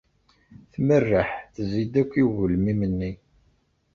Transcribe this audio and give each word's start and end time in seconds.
Tmerreḥ, 0.73 1.29
tezzi-d 1.53 1.93
akk 2.01 2.13
i 2.21 2.23
ugelmim-nni. 2.27 3.11